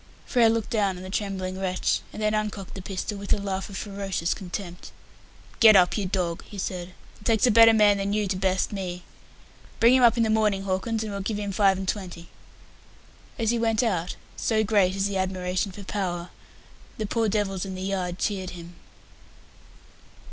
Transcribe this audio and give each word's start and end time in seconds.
Frere 0.25 0.49
looked 0.49 0.71
down 0.71 0.97
on 0.97 1.03
the 1.03 1.11
trembling 1.11 1.59
wretch, 1.59 1.99
and 2.11 2.23
then 2.23 2.33
uncocked 2.33 2.73
the 2.73 2.81
pistol, 2.81 3.19
with 3.19 3.31
a 3.33 3.37
laugh 3.37 3.69
of 3.69 3.77
ferocious 3.77 4.33
contempt. 4.33 4.91
"Get 5.59 5.75
up, 5.75 5.95
you 5.95 6.07
dog," 6.07 6.43
he 6.45 6.57
said. 6.57 6.95
"It 7.19 7.23
takes 7.25 7.45
a 7.45 7.51
better 7.51 7.71
man 7.71 7.97
than 7.99 8.11
you 8.11 8.25
to 8.27 8.35
best 8.35 8.71
me. 8.73 9.03
Bring 9.79 9.93
him 9.93 10.01
up 10.01 10.17
in 10.17 10.23
the 10.23 10.31
morning, 10.31 10.63
Hawkins, 10.63 11.03
and 11.03 11.11
we'll 11.11 11.21
give 11.21 11.37
him 11.37 11.51
five 11.51 11.77
and 11.77 11.87
twenty." 11.87 12.29
As 13.37 13.51
he 13.51 13.59
went 13.59 13.83
out 13.83 14.15
so 14.35 14.63
great 14.63 14.95
is 14.95 15.05
the 15.05 15.17
admiration 15.17 15.71
for 15.71 15.83
Power 15.83 16.31
the 16.97 17.05
poor 17.05 17.29
devils 17.29 17.63
in 17.63 17.75
the 17.75 17.83
yard 17.83 18.17
cheered 18.17 18.49
him. 18.49 18.73